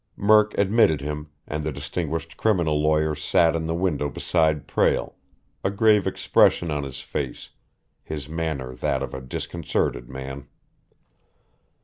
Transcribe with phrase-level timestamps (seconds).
[0.17, 5.13] Murk admitted him, and the distinguished criminal lawyer sat in the window beside Prale,
[5.63, 7.51] a grave expression on his face,
[8.01, 10.47] his manner that of a disconcerted man.